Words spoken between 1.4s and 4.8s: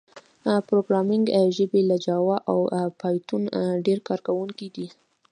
ژبې لکه جاوا او پایتون ډېر کارېدونکي